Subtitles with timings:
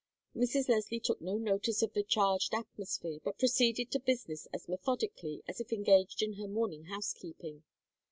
[0.35, 0.67] Mrs.
[0.67, 5.59] Leslie took no notice of the charged atmosphere, but proceeded to business as methodically as
[5.61, 7.61] if engaged in her morning housekeeping.